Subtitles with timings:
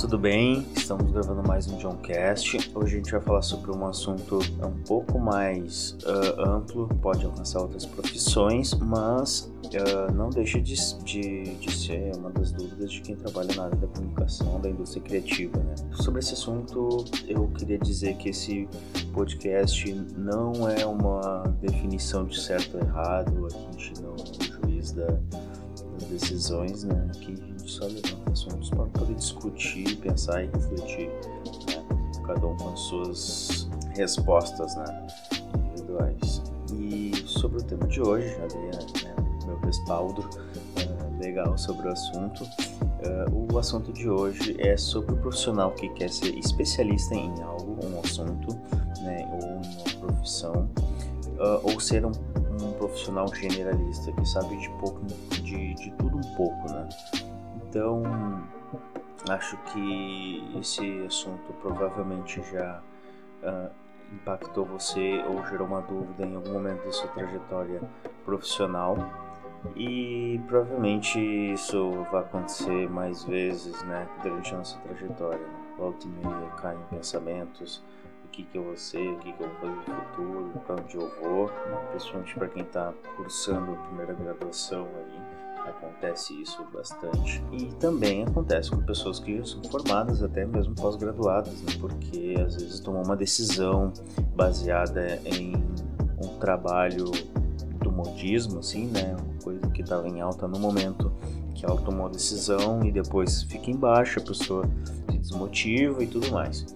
[0.00, 0.66] tudo bem?
[0.74, 2.70] Estamos gravando mais um Johncast.
[2.74, 7.60] Hoje a gente vai falar sobre um assunto um pouco mais uh, amplo, pode alcançar
[7.60, 10.74] outras profissões, mas uh, não deixa de,
[11.04, 15.02] de, de, ser uma das dúvidas de quem trabalha na área da comunicação, da indústria
[15.02, 15.58] criativa.
[15.58, 15.74] Né?
[15.92, 18.66] Sobre esse assunto, eu queria dizer que esse
[19.12, 24.92] podcast não é uma definição de certo ou errado, a gente não é o juiz
[24.92, 25.08] da,
[25.92, 27.10] das decisões, né?
[27.20, 31.08] Que só levanta assuntos para poder discutir, pensar e refletir,
[31.68, 31.84] né?
[32.26, 35.06] Cada um com as suas respostas, né?
[35.72, 36.42] Individuais.
[36.72, 38.62] E sobre o tema de hoje, já dei
[39.04, 42.42] né, meu respaldo uh, legal sobre o assunto.
[42.44, 47.78] Uh, o assunto de hoje é sobre o profissional que quer ser especialista em algo,
[47.86, 48.54] um assunto,
[49.02, 50.68] né, ou uma profissão,
[51.38, 52.12] uh, ou ser um,
[52.60, 55.00] um, profissional generalista que sabe de pouco,
[55.42, 56.88] de, de tudo um pouco, né?
[57.70, 58.02] Então,
[59.28, 62.82] acho que esse assunto provavelmente já
[63.44, 63.70] uh,
[64.12, 67.80] impactou você ou gerou uma dúvida em algum momento da sua trajetória
[68.24, 68.96] profissional.
[69.76, 75.38] E provavelmente isso vai acontecer mais vezes, né, durante a nossa trajetória.
[75.38, 75.74] Né?
[75.78, 77.84] Volta e meia caem pensamentos,
[78.24, 80.74] o que que eu vou ser, o que que eu vou fazer no futuro, para
[80.74, 81.48] onde eu vou,
[81.90, 85.39] principalmente para quem está cursando a primeira graduação aí
[85.70, 87.42] acontece isso bastante.
[87.52, 91.72] E também acontece com pessoas que são formadas, até mesmo pós-graduadas, né?
[91.80, 93.92] porque às vezes tomam uma decisão
[94.34, 95.54] baseada em
[96.22, 97.10] um trabalho
[97.80, 99.16] do modismo, assim, né?
[99.18, 101.12] Uma coisa que estava em alta no momento
[101.54, 104.64] que ela tomou a decisão e depois fica embaixo, a pessoa
[105.10, 106.66] se desmotiva e tudo mais.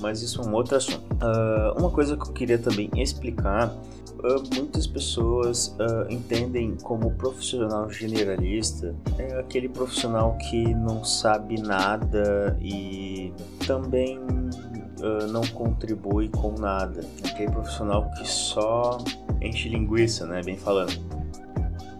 [0.00, 1.02] Mas isso é um outro assunto.
[1.14, 3.74] Uh, uma coisa que eu queria também explicar
[4.18, 12.56] Uh, muitas pessoas uh, entendem como profissional generalista é aquele profissional que não sabe nada
[12.60, 13.32] e
[13.66, 17.00] também uh, não contribui com nada.
[17.24, 18.98] Aquele profissional que só
[19.42, 20.40] enche linguiça, né?
[20.42, 20.94] Bem falando.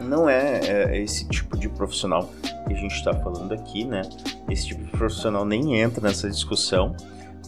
[0.00, 2.30] Não é, é esse tipo de profissional
[2.66, 4.02] que a gente está falando aqui, né?
[4.48, 6.94] Esse tipo de profissional nem entra nessa discussão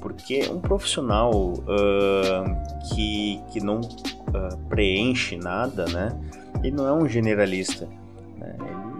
[0.00, 3.80] porque um profissional uh, que, que não
[4.28, 6.18] uh, preenche nada, né?
[6.62, 7.86] Ele não é um generalista,
[8.36, 8.56] né?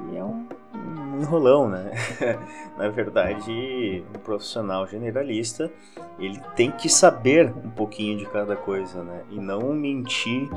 [0.09, 1.91] ele é um, um enrolão, né?
[2.77, 5.71] Na verdade, um profissional generalista
[6.19, 9.22] ele tem que saber um pouquinho de cada coisa, né?
[9.31, 10.49] E não mentir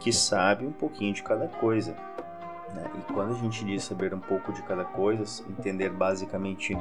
[0.00, 1.94] que sabe um pouquinho de cada coisa.
[2.74, 2.90] Né?
[2.98, 6.76] E quando a gente diz saber um pouco de cada coisa, entender basicamente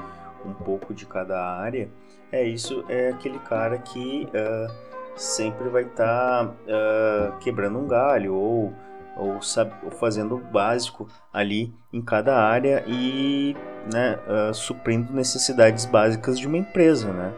[0.46, 1.90] um pouco de cada área,
[2.32, 4.74] é isso, é aquele cara que uh,
[5.22, 8.74] sempre vai estar tá, uh, quebrando um galho ou,
[9.16, 13.56] ou, sabe, ou, fazendo o básico ali em cada área e
[13.92, 17.32] né, uh, suprindo necessidades básicas de uma empresa, né?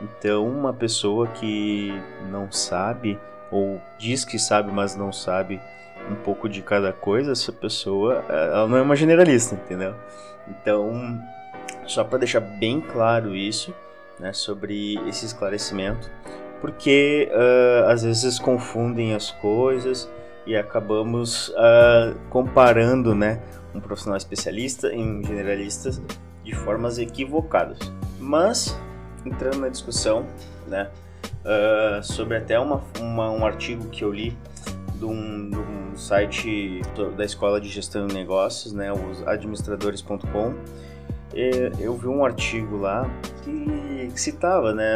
[0.00, 1.92] Então, uma pessoa que
[2.30, 3.18] não sabe
[3.50, 5.60] ou diz que sabe, mas não sabe
[6.10, 9.94] um pouco de cada coisa, essa pessoa, ela não é uma generalista, entendeu?
[10.48, 11.18] Então,
[11.86, 13.72] só para deixar bem claro isso,
[14.18, 16.10] né, sobre esse esclarecimento,
[16.64, 20.10] porque uh, às vezes confundem as coisas
[20.46, 23.38] e acabamos uh, comparando, né,
[23.74, 26.00] um profissional especialista em generalistas
[26.42, 27.78] de formas equivocadas.
[28.18, 28.80] Mas
[29.26, 30.24] entrando na discussão,
[30.66, 30.88] né,
[31.44, 34.34] uh, sobre até uma, uma, um artigo que eu li
[34.94, 36.80] de um, de um site
[37.14, 40.54] da Escola de Gestão de Negócios, né, os administradores.com
[41.80, 43.10] eu vi um artigo lá
[43.42, 44.94] que, citava né,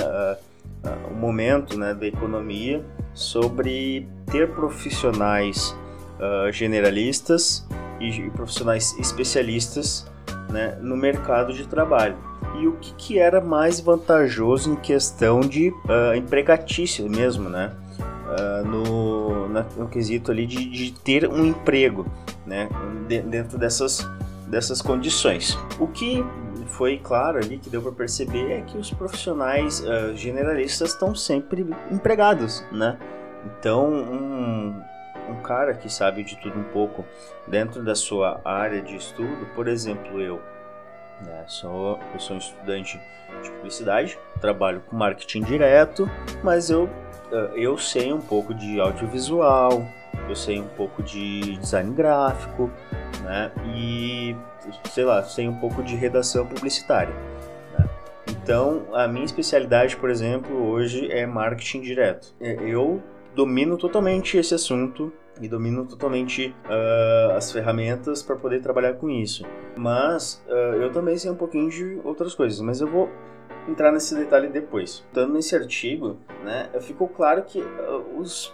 [1.10, 2.84] o momento né, da economia
[3.14, 5.76] sobre ter profissionais
[6.18, 7.66] uh, generalistas
[8.00, 10.06] e, profissionais especialistas
[10.50, 12.16] né, no mercado de trabalho.
[12.60, 17.72] E o que, que era mais vantajoso em questão de uh, empregatício mesmo, né?
[17.98, 22.06] Uh, no, na, no quesito ali de, de ter um emprego,
[22.46, 22.68] né?
[23.06, 24.06] De, dentro dessas
[24.48, 25.58] dessas condições.
[25.78, 26.24] O que
[26.68, 31.66] foi claro ali que deu para perceber é que os profissionais uh, generalistas estão sempre
[31.90, 32.98] empregados, né?
[33.44, 34.82] Então, um,
[35.28, 37.04] um cara que sabe de tudo um pouco
[37.46, 40.40] dentro da sua área de estudo, por exemplo, eu,
[41.24, 43.00] né, sou, eu sou estudante
[43.42, 46.10] de publicidade, trabalho com marketing direto,
[46.42, 49.86] mas eu, uh, eu sei um pouco de audiovisual,
[50.28, 52.70] eu sei um pouco de design gráfico,
[53.28, 53.52] né?
[53.76, 54.34] E
[54.90, 57.14] sei lá, sei um pouco de redação publicitária.
[57.78, 57.88] Né?
[58.28, 62.34] Então, a minha especialidade, por exemplo, hoje é marketing direto.
[62.40, 63.02] É, eu
[63.34, 69.44] domino totalmente esse assunto e domino totalmente uh, as ferramentas para poder trabalhar com isso.
[69.76, 73.08] Mas uh, eu também sei um pouquinho de outras coisas, mas eu vou
[73.68, 75.04] entrar nesse detalhe depois.
[75.06, 78.52] Estando nesse artigo, né, ficou claro que uh, os,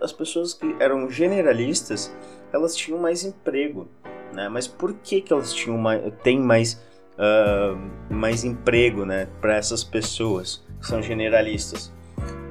[0.00, 2.14] as pessoas que eram generalistas,
[2.52, 3.88] elas tinham mais emprego,
[4.32, 4.48] né?
[4.48, 6.80] Mas por que que elas tinham mais, têm mais
[7.18, 7.78] uh,
[8.08, 11.92] mais emprego, né, para essas pessoas que são generalistas?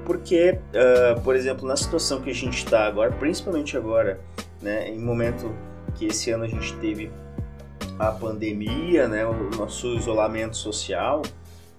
[0.06, 4.20] Porque, uh, por exemplo, na situação que a gente está agora, principalmente agora,
[4.62, 5.54] né, em momento
[5.96, 7.12] que esse ano a gente teve
[8.00, 11.24] a pandemia, né, o nosso isolamento social,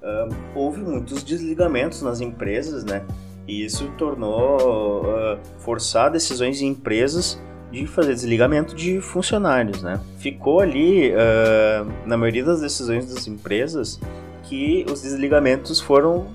[0.03, 3.07] uh, houve muitos desligamentos nas empresas, né,
[3.49, 7.41] e isso tornou uh, forçar decisões em empresas
[7.73, 10.01] de fazer desligamento de funcionários, né.
[10.19, 13.99] Ficou ali, uh, na maioria das decisões das empresas,
[14.45, 16.27] que os desligamentos foram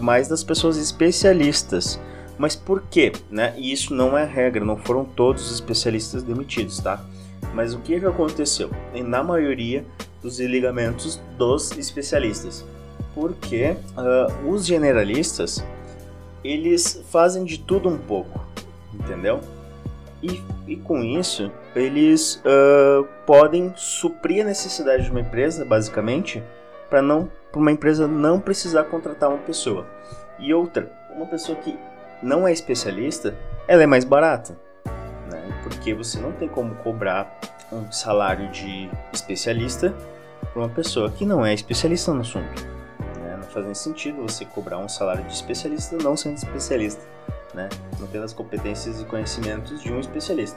[0.00, 2.00] mais das pessoas especialistas.
[2.38, 3.12] Mas por quê?
[3.30, 3.54] Né?
[3.56, 7.04] E isso não é regra, não foram todos os especialistas demitidos, tá?
[7.54, 8.70] Mas o que, que aconteceu?
[9.04, 9.84] Na maioria
[10.22, 12.64] dos desligamentos dos especialistas.
[13.14, 15.64] Porque uh, os generalistas,
[16.42, 18.44] eles fazem de tudo um pouco,
[18.92, 19.40] entendeu?
[20.22, 26.42] E, e com isso, eles uh, podem suprir a necessidade de uma empresa, basicamente,
[26.88, 29.84] para não para uma empresa não precisar contratar uma pessoa.
[30.38, 31.76] E outra, uma pessoa que
[32.22, 34.56] não é especialista, ela é mais barata
[35.62, 37.38] porque você não tem como cobrar
[37.72, 39.94] um salário de especialista
[40.52, 42.79] para uma pessoa que não é especialista no assunto.
[43.50, 47.02] Não faz nem sentido você cobrar um salário de especialista não sendo especialista,
[47.52, 47.68] né?
[47.98, 50.56] não tendo as competências e conhecimentos de um especialista.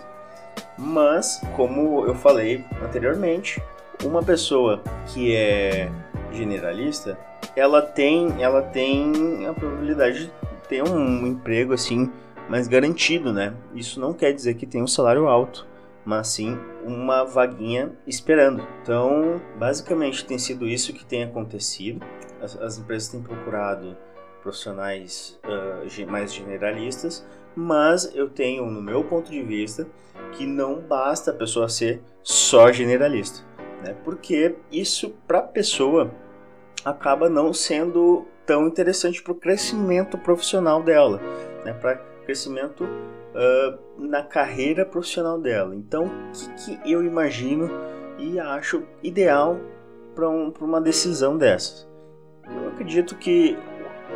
[0.78, 3.60] Mas, como eu falei anteriormente,
[4.04, 5.92] uma pessoa que é
[6.32, 7.18] generalista,
[7.56, 10.32] ela tem, ela tem a probabilidade de
[10.70, 12.12] ter um emprego assim
[12.48, 13.56] mais garantido, né?
[13.74, 15.66] Isso não quer dizer que tem um salário alto,
[16.06, 18.64] mas sim uma vaguinha esperando.
[18.84, 22.06] Então, basicamente tem sido isso que tem acontecido.
[22.44, 23.96] As, as empresas têm procurado
[24.42, 27.26] profissionais uh, mais generalistas,
[27.56, 29.88] mas eu tenho, no meu ponto de vista,
[30.34, 33.46] que não basta a pessoa ser só generalista,
[33.82, 33.96] né?
[34.04, 36.12] Porque isso para a pessoa
[36.84, 41.22] acaba não sendo tão interessante para o crescimento profissional dela,
[41.64, 41.72] né?
[41.72, 41.96] Para
[42.26, 45.76] crescimento uh, na carreira profissional dela.
[45.76, 47.70] Então, o que, que, eu imagino
[48.18, 49.58] e acho ideal
[50.16, 51.93] para um, uma decisão dessas?
[52.48, 53.58] Eu acredito que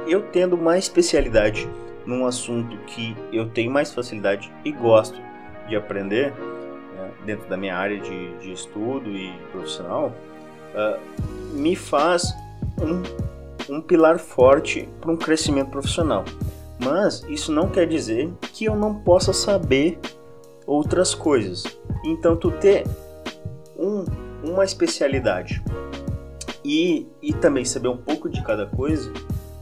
[0.07, 1.67] eu tendo mais especialidade
[2.05, 5.19] num assunto que eu tenho mais facilidade e gosto
[5.67, 6.31] de aprender
[6.95, 10.13] né, dentro da minha área de, de estudo e profissional,
[10.73, 12.33] uh, me faz
[12.81, 16.23] um, um pilar forte para um crescimento profissional.
[16.79, 19.99] Mas isso não quer dizer que eu não possa saber
[20.65, 21.63] outras coisas.
[22.05, 22.85] Então, tu ter
[23.77, 24.05] um,
[24.43, 25.61] uma especialidade
[26.67, 29.11] e, e também saber um pouco de cada coisa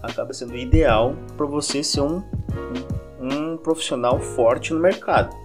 [0.02, 2.24] acaba sendo ideal para você ser um,
[3.22, 5.36] um, um profissional forte no mercado.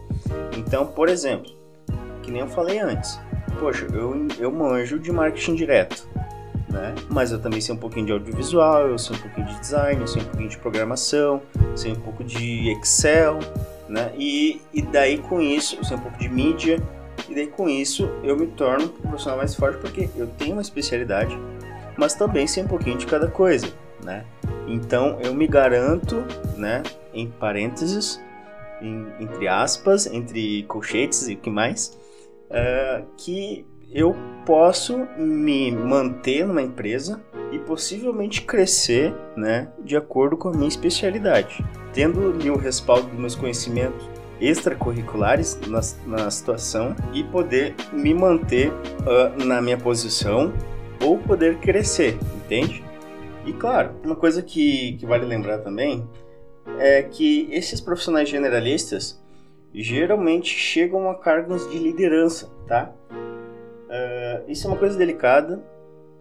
[0.57, 1.53] Então, por exemplo,
[2.23, 3.21] que nem eu falei antes,
[3.59, 6.09] poxa, eu, eu manjo de marketing direto
[6.71, 6.95] né?
[7.09, 10.07] Mas eu também sei um pouquinho de audiovisual, eu sei um pouquinho de design, eu
[10.07, 11.43] sei um pouquinho de programação,
[11.75, 13.41] sei um pouco de Excel,
[13.89, 14.13] né?
[14.17, 16.81] E, e daí com isso, eu sei um pouco de mídia,
[17.29, 20.63] e daí com isso eu me torno um profissional mais forte porque eu tenho uma
[20.63, 21.37] especialidade,
[22.01, 23.67] mas também sei um pouquinho de cada coisa,
[24.03, 24.25] né?
[24.67, 26.25] Então eu me garanto,
[26.57, 28.19] né, em parênteses,
[28.81, 31.99] em, entre aspas, entre colchetes e o que mais,
[32.47, 34.17] uh, que eu
[34.47, 37.21] posso me manter numa empresa
[37.53, 43.35] e possivelmente crescer, né, de acordo com a minha especialidade, tendo o respaldo dos meus
[43.35, 44.09] conhecimentos
[44.41, 50.51] extracurriculares na, na situação e poder me manter uh, na minha posição
[51.03, 52.85] ou poder crescer, entende?
[53.45, 56.07] E claro, uma coisa que, que vale lembrar também
[56.79, 59.21] é que esses profissionais generalistas
[59.75, 62.93] geralmente chegam a cargos de liderança, tá?
[63.11, 65.63] Uh, isso é uma coisa delicada,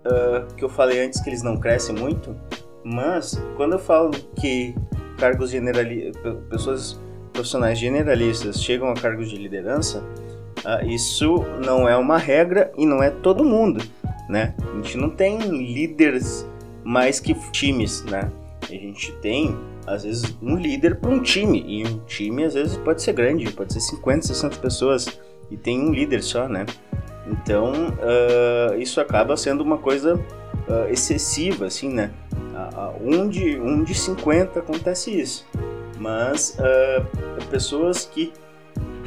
[0.06, 2.36] uh, que eu falei antes que eles não crescem muito,
[2.84, 4.74] mas quando eu falo que
[5.18, 7.00] cargos generalistas, pessoas
[7.34, 10.04] profissionais generalistas chegam a cargos de liderança,
[10.66, 13.84] uh, isso não é uma regra e não é todo mundo,
[14.28, 14.54] né?
[14.60, 16.48] A gente não tem líderes
[16.84, 18.32] mais que times, né?
[18.64, 22.78] A gente tem às vezes um líder para um time e um time às vezes
[22.78, 26.66] pode ser grande, pode ser 50, 60 pessoas e tem um líder só, né?
[27.28, 32.12] Então, uh, isso acaba sendo uma coisa uh, excessiva, assim, né?
[33.02, 35.48] Um, de, um de 50 acontece isso.
[35.98, 36.58] Mas
[37.50, 38.34] pessoas que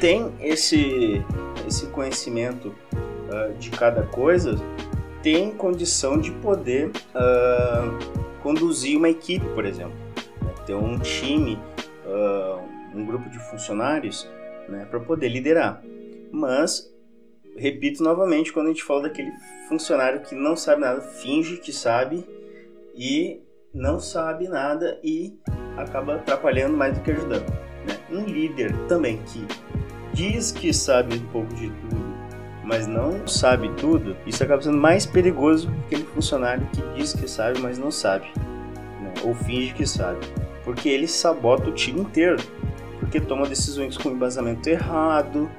[0.03, 1.23] têm esse,
[1.65, 2.75] esse conhecimento
[3.57, 4.55] de cada coisa
[5.21, 6.91] têm condição de poder
[8.41, 9.95] conduzir uma equipe, por exemplo,
[10.41, 10.53] né?
[10.65, 11.57] ter um time,
[12.05, 12.59] uh,
[12.93, 14.29] um grupo de funcionários
[14.67, 15.81] né, para poder liderar.
[16.29, 16.93] Mas,
[17.55, 19.31] repito novamente, quando a gente fala daquele
[19.69, 22.27] funcionário que não sabe nada, finge que sabe
[22.93, 23.41] e
[23.73, 25.39] não sabe nada e
[25.77, 27.49] acaba atrapalhando mais do que ajudando.
[27.87, 27.97] Né?
[28.11, 29.47] Um líder também que
[30.13, 32.13] diz que sabe um pouco de tudo,
[32.63, 37.29] mas não sabe tudo, isso acaba sendo mais perigoso que aquele funcionário que diz que
[37.29, 38.27] sabe, mas não sabe,
[39.01, 39.13] né?
[39.23, 40.25] ou finge que sabe,
[40.63, 42.41] porque ele sabota o time inteiro,
[42.99, 45.49] porque toma decisões com embasamento errado,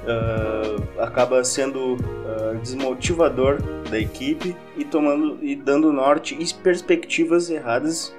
[0.00, 3.58] uh, acaba sendo uh, desmotivador
[3.90, 8.14] da equipe e tomando e dando norte e perspectivas erradas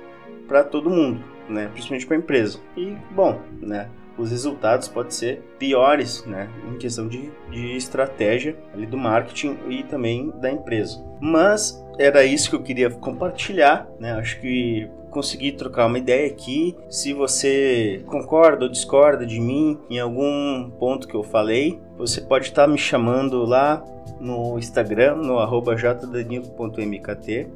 [0.48, 1.70] para todo mundo, né?
[1.72, 2.60] Principalmente para a empresa.
[2.76, 3.88] E bom, né?
[4.22, 9.84] Os resultados podem ser piores, né, em questão de, de estratégia ali do marketing e
[9.84, 11.04] também da empresa.
[11.20, 14.14] Mas era isso que eu queria compartilhar, né?
[14.14, 16.76] Acho que consegui trocar uma ideia aqui.
[16.90, 22.46] Se você concorda ou discorda de mim em algum ponto que eu falei, você pode
[22.46, 23.84] estar me chamando lá
[24.20, 25.38] no Instagram, no
[25.78, 27.48] jdanilo.mkt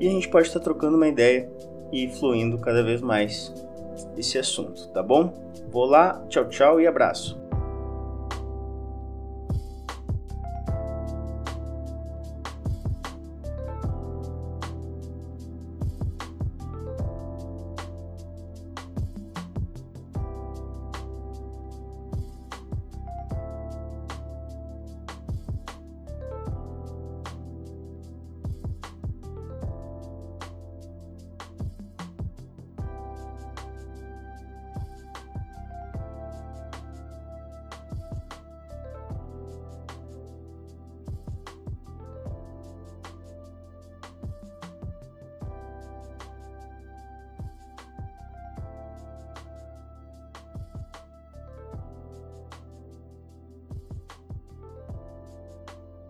[0.00, 1.48] e a gente pode estar trocando uma ideia
[1.92, 3.52] e fluindo cada vez mais
[4.16, 5.34] esse assunto, tá bom?
[5.68, 7.41] Vou lá, tchau, tchau e abraço.